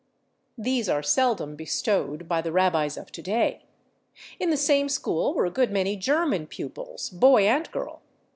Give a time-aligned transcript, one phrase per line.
[0.57, 3.65] These are seldom bestowed by [Pg284] the rabbis of today.
[4.39, 8.01] In the same school were a good many German pupils, boy and girl.